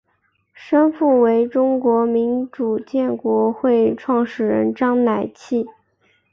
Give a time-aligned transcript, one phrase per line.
[0.51, 5.67] 生父为中国民主建国会创始人章乃器。